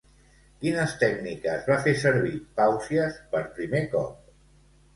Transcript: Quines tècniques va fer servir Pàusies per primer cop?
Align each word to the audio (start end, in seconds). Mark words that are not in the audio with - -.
Quines 0.61 0.95
tècniques 1.03 1.67
va 1.73 1.77
fer 1.85 1.93
servir 2.05 2.33
Pàusies 2.63 3.23
per 3.35 3.45
primer 3.61 3.87
cop? 3.95 4.21